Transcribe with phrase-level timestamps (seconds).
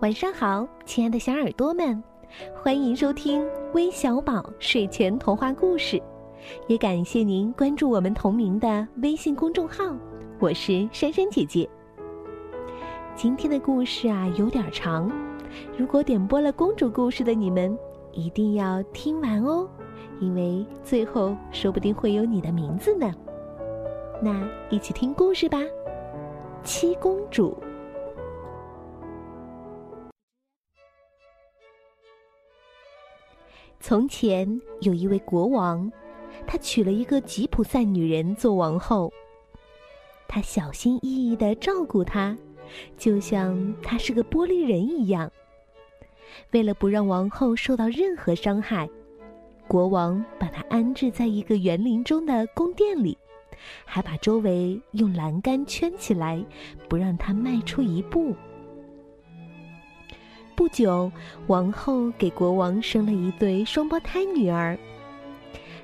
[0.00, 2.00] 晚上好，亲爱的小耳朵们，
[2.54, 6.00] 欢迎收听微小宝睡前童话故事，
[6.68, 9.82] 也感谢您关注我们同名的微信公众号。
[10.38, 11.68] 我是珊珊姐姐。
[13.16, 15.10] 今天的故事啊有点长，
[15.76, 17.76] 如果点播了公主故事的你们，
[18.12, 19.68] 一定要听完哦，
[20.20, 23.12] 因为最后说不定会有你的名字呢。
[24.22, 25.58] 那一起听故事吧，
[26.62, 27.58] 《七公主》。
[33.80, 35.90] 从前有一位国王，
[36.46, 39.12] 他娶了一个吉普赛女人做王后。
[40.26, 42.36] 他小心翼翼的照顾她，
[42.98, 45.30] 就像她是个玻璃人一样。
[46.50, 48.86] 为了不让王后受到任何伤害，
[49.66, 53.16] 国王把她安置在一个园林中的宫殿里，
[53.86, 56.44] 还把周围用栏杆圈起来，
[56.88, 58.36] 不让她迈出一步。
[60.58, 61.08] 不久，
[61.46, 64.76] 王后给国王生了一对双胞胎女儿。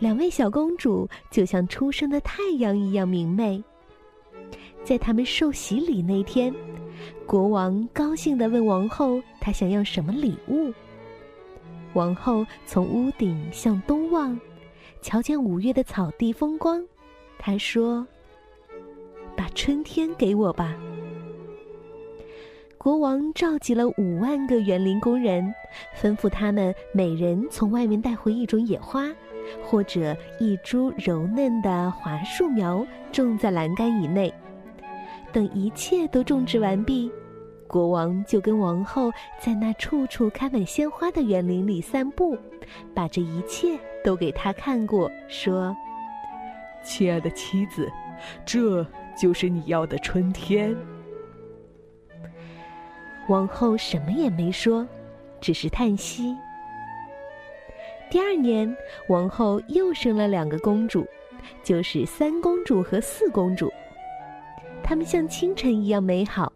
[0.00, 3.62] 两位小公主就像初升的太阳一样明媚。
[4.82, 6.52] 在他们受洗礼那天，
[7.26, 10.74] 国王高兴地问王后：“她想要什么礼物？”
[11.94, 14.36] 王后从屋顶向东望，
[15.00, 16.84] 瞧见五月的草地风光，
[17.38, 18.04] 她说
[19.36, 20.76] ：“把春天给我吧。”
[22.86, 25.52] 国王召集了五万个园林工人，
[26.00, 29.08] 吩咐他们每人从外面带回一种野花，
[29.60, 34.32] 或者一株柔嫩的桦树苗，种在栏杆以内。
[35.32, 37.10] 等一切都种植完毕，
[37.66, 42.38] 国王就跟王后在那处处开满鲜花的园林里散步，
[42.94, 45.76] 把这一切都给他看过，说
[46.86, 47.90] ：“亲爱的妻子，
[48.44, 48.86] 这
[49.20, 50.72] 就是你要的春天。”
[53.28, 54.86] 王后什么也没说，
[55.40, 56.36] 只是叹息。
[58.08, 58.76] 第二年，
[59.08, 61.04] 王后又生了两个公主，
[61.64, 63.72] 就是三公主和四公主。
[64.82, 66.52] 她们像清晨一样美好。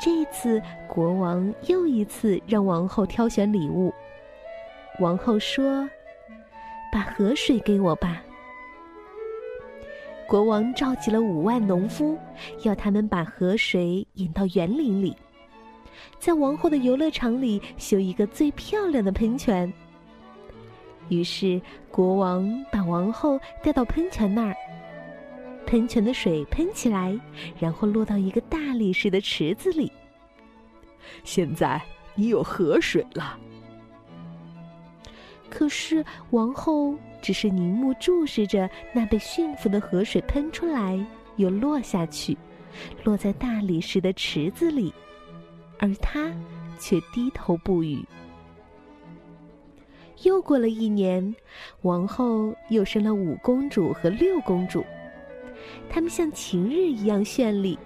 [0.00, 3.92] 这次，国王又一次让王后挑选礼物。
[5.00, 5.88] 王后说
[6.92, 8.22] ：“把河水给我吧。”
[10.28, 12.16] 国王召集了五万农夫，
[12.62, 15.16] 要他们把河水引到园林里。
[16.18, 19.72] 在王后的游乐场里修一个最漂亮的喷泉。
[21.08, 21.60] 于是
[21.90, 24.56] 国王把王后带到喷泉那儿，
[25.66, 27.18] 喷泉的水喷起来，
[27.58, 29.90] 然后落到一个大理石的池子里。
[31.24, 31.80] 现在
[32.14, 33.38] 你有河水了。
[35.50, 40.98] 可是王后只是凝目注视着那被驯服的河水喷出来
[41.36, 42.38] 又落下去，
[43.04, 44.94] 落在大理石的池子里。
[45.82, 46.32] 而他
[46.78, 47.98] 却低头不语。
[50.22, 51.34] 又过了一年，
[51.80, 54.84] 王后又生了五公主和六公主，
[55.90, 57.76] 她们像晴日一样绚丽。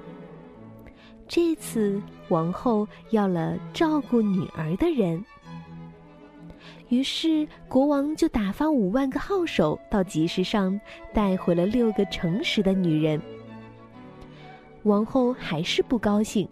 [1.27, 5.25] 这次，王后要了照顾女儿的人，
[6.91, 10.78] 于是国王就打发五万个号手到集市上
[11.15, 13.19] 带回了六个诚实的女人。
[14.83, 16.47] 王后还是不高兴。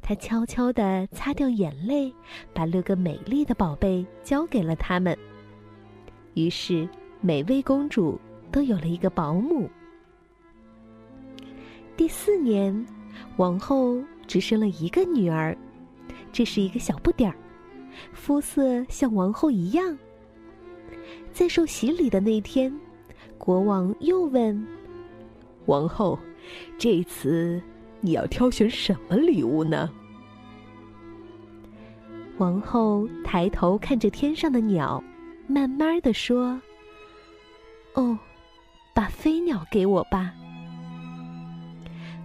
[0.00, 2.12] 他悄悄地擦掉眼泪，
[2.52, 5.16] 把六个美丽的宝贝交给了他们。
[6.34, 6.88] 于是，
[7.20, 8.18] 每位公主
[8.50, 9.68] 都有了一个保姆。
[11.96, 12.86] 第四年，
[13.36, 15.56] 王后只生了一个女儿，
[16.32, 17.36] 这是一个小不点儿，
[18.12, 19.96] 肤色像王后一样。
[21.32, 22.74] 在受洗礼的那天，
[23.38, 24.66] 国王又问
[25.66, 26.18] 王后
[26.78, 27.60] ：“这次？”
[28.02, 29.88] 你要挑选什么礼物呢？
[32.38, 35.02] 王后抬头看着天上的鸟，
[35.46, 36.60] 慢慢的说
[37.94, 38.18] ：“哦，
[38.92, 40.34] 把飞鸟给我吧。”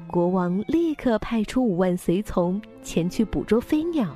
[0.10, 4.10] 国王立刻派出五万随从前去捕捉飞鸟。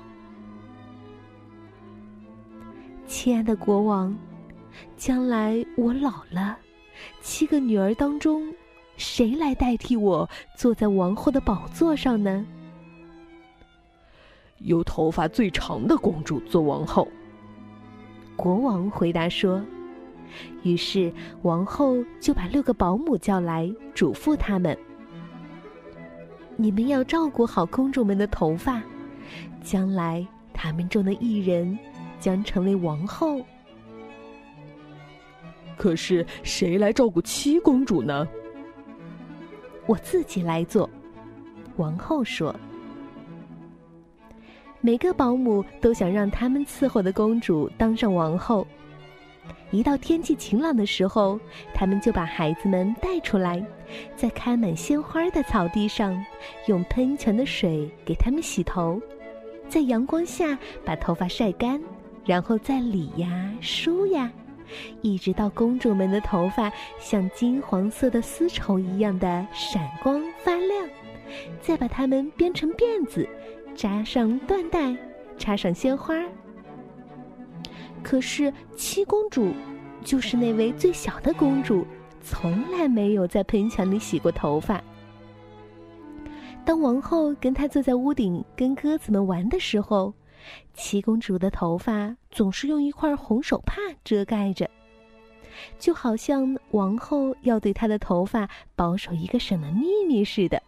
[3.05, 4.17] 亲爱的国王，
[4.97, 6.57] 将来我老了，
[7.21, 8.51] 七个女儿当中。
[9.01, 12.45] 谁来代替我坐在王后的宝座上呢？
[14.59, 17.07] 由头发最长的公主做王后。
[18.35, 19.59] 国王回答说。
[20.63, 21.11] 于是
[21.41, 24.77] 王后就把六个保姆叫来，嘱咐他们
[26.55, 28.81] ：“你们要照顾好公主们的头发，
[29.61, 31.77] 将来他们中的一人
[32.17, 33.41] 将成为王后。”
[35.75, 38.25] 可是谁来照顾七公主呢？
[39.91, 40.89] 我自己来做，
[41.75, 42.55] 王后说。
[44.79, 48.65] 每个保姆都想让他们伺候的公主当上王后。
[49.69, 51.37] 一到天气晴朗的时候，
[51.73, 53.61] 他们就把孩子们带出来，
[54.15, 56.17] 在开满鲜花的草地上，
[56.67, 58.97] 用喷泉的水给他们洗头，
[59.67, 61.81] 在阳光下把头发晒干，
[62.23, 64.31] 然后再理呀梳呀，
[65.01, 70.89] 一直到公主们的头发像金黄色的丝绸一样的闪光发亮，
[71.61, 73.27] 再把它们编成辫子，
[73.75, 74.95] 扎上缎带，
[75.37, 76.15] 插上鲜花。
[78.03, 79.51] 可是七公主，
[80.03, 81.85] 就是那位最小的公主，
[82.21, 84.81] 从来没有在喷泉里洗过头发。
[86.63, 90.13] 当王后跟她坐在屋顶跟鸽子们玩的时候，
[90.73, 94.69] 七公主的头发总是用一块红手帕遮盖着，
[95.77, 100.61] 就好像王后要对她的头发保守一个什么秘密似的。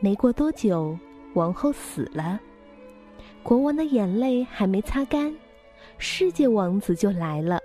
[0.00, 0.98] 没过多久，
[1.34, 2.40] 王后死了。
[3.42, 5.34] 国王的眼泪还没擦干，
[5.98, 7.60] 世界王子就来了。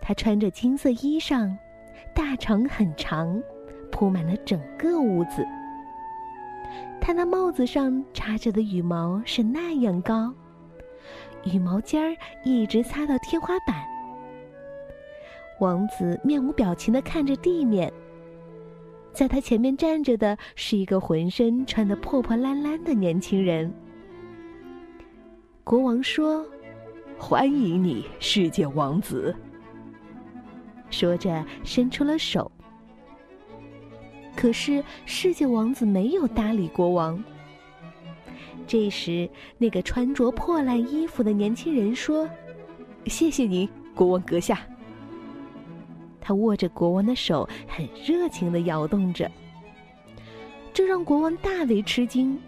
[0.00, 1.56] 他穿着金色衣裳，
[2.14, 3.42] 大长很长，
[3.90, 5.44] 铺满了整个屋子。
[7.00, 10.32] 他那帽子上插着的羽毛是那样高，
[11.44, 13.84] 羽毛尖儿一直擦到天花板。
[15.60, 17.92] 王子面无表情的看着地面，
[19.12, 23.72] 在他前面站着的是一个浑身穿得破破烂烂的年轻人。
[25.64, 26.46] 国王说
[27.18, 29.34] ：“欢迎你，世界王子。”
[30.90, 32.50] 说着，伸出了手。
[34.38, 37.20] 可是世界王子没有搭理国王。
[38.68, 42.28] 这时，那个穿着破烂衣服的年轻人说
[43.06, 44.60] ：“谢谢您，国王阁下。”
[46.22, 49.28] 他握着国王的手，很热情的摇动着，
[50.72, 52.38] 这让国王大为吃惊。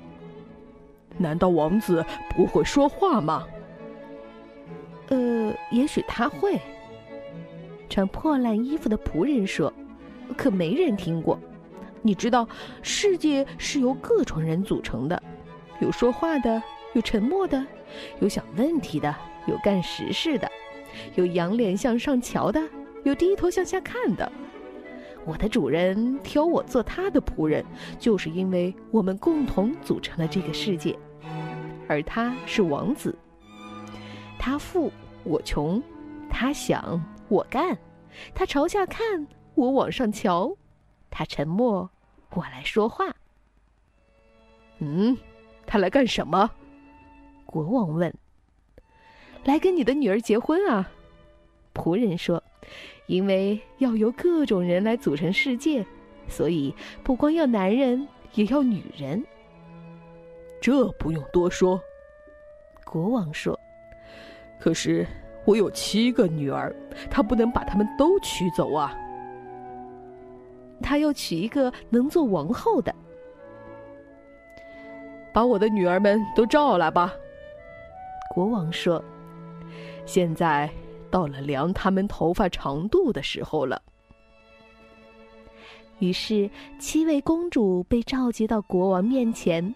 [1.19, 3.45] 难道王子不会说话吗？
[5.09, 6.57] 呃，也许他会。
[7.89, 9.73] 穿破烂衣服的仆人说
[10.39, 11.37] ：“可没人听过。
[12.03, 12.49] 你知道，
[12.83, 15.23] 世界是由各种人组成的，
[15.81, 16.63] 有说话的，
[16.95, 17.65] 有沉默的，
[18.21, 19.15] 有想问题的，
[19.47, 20.51] 有干实事的，
[21.15, 22.61] 有仰脸向上瞧的，
[23.05, 24.31] 有低头向下看的。
[25.27, 27.65] 我的主人挑我做他的仆人，
[27.99, 30.99] 就是因为我们共同组成了这个世界。”
[31.87, 33.13] 而他是王子，
[34.39, 34.93] 他富
[35.25, 35.83] 我穷，
[36.31, 37.77] 他想我干，
[38.33, 40.57] 他朝下看我往上瞧，
[41.11, 41.91] 他沉默
[42.31, 43.05] 我来说话。
[44.79, 45.17] 嗯，
[45.67, 46.51] 他来干什么？
[47.45, 48.15] 国王问。
[49.45, 50.91] 来跟你的女儿结婚啊？
[51.75, 52.43] 仆人说，
[53.07, 55.85] 因为要由各种人来组成世界，
[56.29, 59.25] 所以不光要男人，也要女人。
[60.61, 61.81] 这不用多说，
[62.85, 63.59] 国王说。
[64.59, 65.07] 可是
[65.47, 66.75] 我有七个女儿，
[67.11, 68.95] 他不能把她们都娶走啊。
[70.83, 72.95] 他要娶一个能做王后的。
[75.33, 77.13] 把我的女儿们都召来吧。
[78.35, 79.03] 国王说。
[80.07, 80.69] 现在
[81.09, 83.81] 到了量他们头发长度的时候了。
[86.01, 86.51] 于是
[86.81, 89.73] 七位公主被召集到国王面前。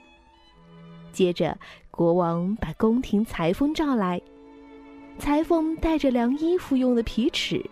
[1.13, 1.57] 接着，
[1.93, 4.21] 国王把宫廷裁缝召来，
[5.19, 7.65] 裁缝带着量衣服用的皮尺。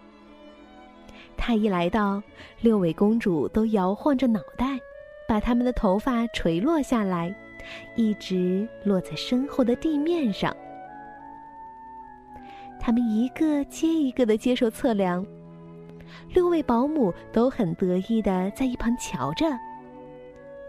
[1.45, 2.23] 他一来到，
[2.61, 4.79] 六位公主都摇晃着脑袋，
[5.27, 7.35] 把她们的头发垂落下来，
[7.97, 10.57] 一直落在身后的地面上。
[12.79, 15.27] 他们一个接一个的接受测量，
[16.33, 19.45] 六位保姆都很得意的在一旁瞧着。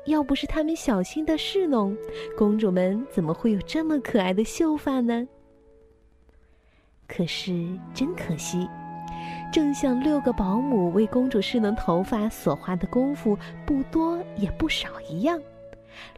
[0.07, 1.95] 要不是他们小心的侍弄，
[2.35, 5.27] 公主们怎么会有这么可爱的秀发呢？
[7.07, 8.67] 可是真可惜，
[9.53, 15.39] 正像六个保姆为公主侍弄头发所花的功夫不多也不少一样，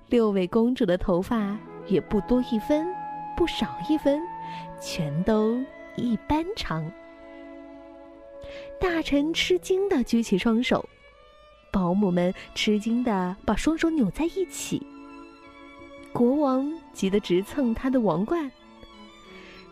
[0.07, 2.87] 六位公主的头发也不多一分，
[3.35, 4.21] 不少一分，
[4.79, 5.61] 全都
[5.97, 6.89] 一般长。
[8.79, 10.87] 大臣吃惊的举起双手。
[11.73, 14.81] 保姆们吃惊的把双手扭在一起。
[16.13, 18.49] 国王急得直蹭他的王冠。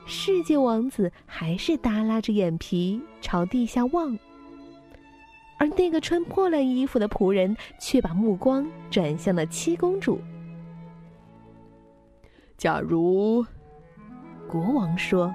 [0.05, 4.17] 世界王子还是耷拉着眼皮朝地下望，
[5.57, 10.19] 而那个穿破烂衣服的仆人却把目光转向了七公主。
[12.57, 13.45] 假如，
[14.47, 15.33] 国王说：“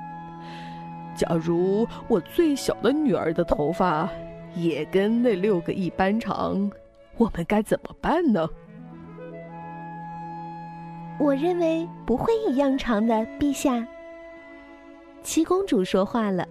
[1.16, 4.08] 假如我最小的女儿的头发……”
[4.54, 6.68] 也跟那六个一般长，
[7.18, 8.48] 我们该怎么办呢？
[11.20, 13.86] 我认为不会一样长的，陛下。
[15.22, 16.46] 七公主说话了，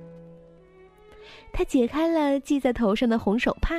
[1.51, 3.75] 她解开了系在头上的红手帕。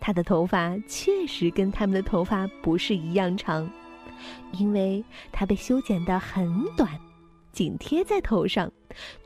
[0.00, 3.68] 她的头发确实跟他们的头发不是一样长，
[4.52, 5.02] 因为
[5.32, 6.88] 她被修剪得很短，
[7.52, 8.70] 紧贴在头上，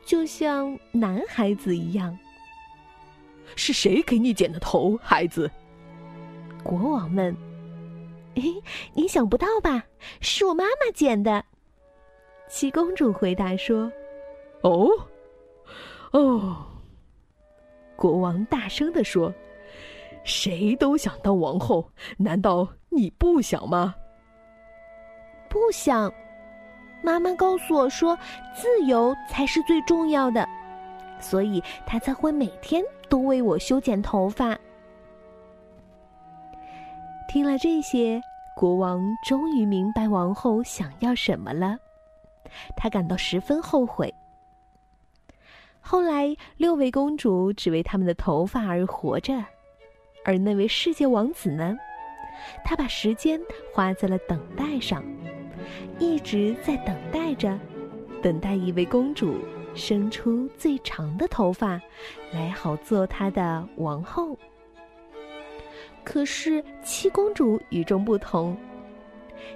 [0.05, 2.17] 就像男孩子一样。
[3.55, 5.51] 是谁给你剪的头，孩子？
[6.63, 7.35] 国王问。
[8.93, 9.83] 你想不到吧？
[10.21, 11.43] 是我妈妈剪的。
[12.47, 13.91] 七公主回答说
[14.61, 14.89] ：“哦，
[16.11, 16.65] 哦。”
[17.95, 19.33] 国王大声的说
[20.23, 23.93] ：“谁都想当王后，难道你不想吗？”
[25.49, 26.11] 不想。
[27.01, 28.17] 妈妈告诉我说，
[28.53, 30.47] 自由才是最重要的，
[31.19, 34.57] 所以她才会每天都为我修剪头发。
[37.29, 38.21] 听了这些，
[38.55, 41.77] 国王终于明白王后想要什么了，
[42.75, 44.13] 他感到十分后悔。
[45.91, 49.43] 后来，六位公主只为他们的头发而活着，
[50.23, 51.75] 而那位世界王子呢？
[52.63, 53.41] 他把时间
[53.73, 55.03] 花在了等待上，
[55.97, 57.59] 一直在等待着，
[58.21, 59.39] 等待一位公主
[59.73, 61.81] 生出最长的头发，
[62.31, 64.37] 来好做他的王后。
[66.03, 68.55] 可是七公主与众不同，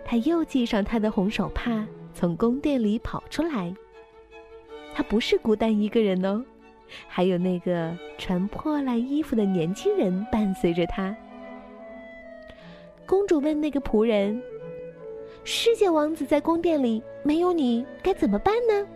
[0.04, 3.72] 她又系上她的红手帕，从宫殿里跑出来。
[4.94, 6.44] 他不是孤单一个人哦，
[7.08, 11.16] 还有那个穿破烂衣服的年轻人伴随着他。
[13.06, 14.42] 公主问那个仆人
[15.44, 18.88] ：“世界王子在宫殿里，没有你该怎么办呢？”“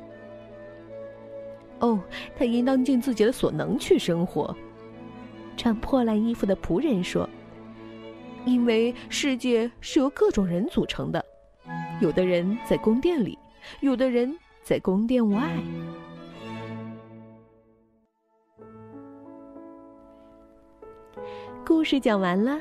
[1.80, 2.00] 哦，
[2.38, 4.56] 他应当尽自己的所能去生活。”
[5.58, 7.28] 穿破烂衣服的仆人说。
[8.46, 11.26] 因为世界是由各种人组成的，
[12.00, 13.38] 有的人在宫殿里，
[13.82, 14.34] 有的人
[14.68, 15.50] 在宫殿外。
[21.66, 22.60] 故事讲完了，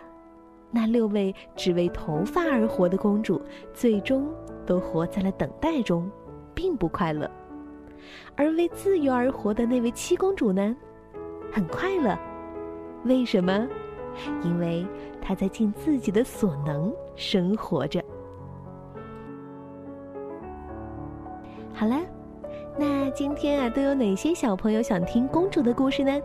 [0.70, 3.42] 那六位只为头发而活的公主，
[3.74, 4.32] 最终
[4.64, 6.08] 都活在了等待中，
[6.54, 7.28] 并不快乐；
[8.36, 10.76] 而为自由而活的那位七公主呢，
[11.50, 12.16] 很快乐。
[13.02, 13.66] 为什么？
[14.44, 14.86] 因为
[15.20, 18.00] 她在尽自己的所能生活着。
[21.78, 21.94] 好了，
[22.78, 26.18] 那今天啊，都有哪些小朋友想听公主的故事呢？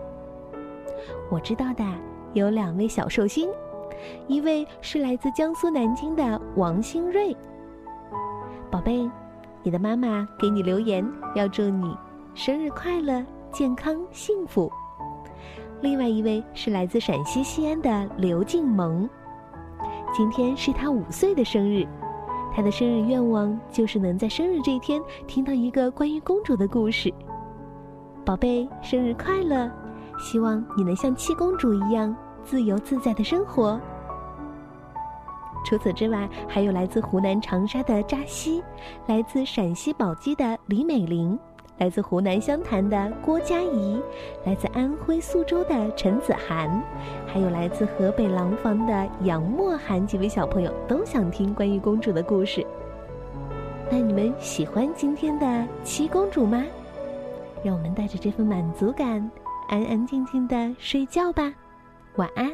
[1.30, 1.84] 我知道的
[2.32, 3.50] 有两位小寿星，
[4.28, 7.36] 一位是来自江苏南京的王新瑞。
[8.72, 9.12] 宝贝，
[9.62, 11.06] 你的妈妈给你留言，
[11.36, 11.98] 要祝你
[12.34, 14.72] 生日快乐、健康、幸福。
[15.82, 19.10] 另外一位是来自陕西西安的刘静萌，
[20.14, 21.86] 今天是他五岁的生日，
[22.54, 27.14] 他的生日愿望就是能在生日这一天听到一个关于公主的故事。
[28.26, 29.72] 宝贝，生日快乐！
[30.20, 33.80] 希望你能像七公主一样自由自在的生活。
[35.64, 38.64] 除此之外，还有来自湖南长沙的扎西，
[39.08, 41.38] 来自陕西宝鸡的李美玲。
[41.82, 44.00] 来自湖南湘潭的郭佳怡，
[44.46, 46.70] 来自安徽宿州的陈子涵，
[47.26, 52.64] 还有来自河北廊坊的杨墨涵几位小朋友都想听关于公主的故事。
[53.90, 56.64] 那你们喜欢今天的七公主吗？
[57.64, 59.32] 让我们带着这份满足感，
[59.68, 61.52] 安安静静的睡觉吧。
[62.18, 62.52] 晚安。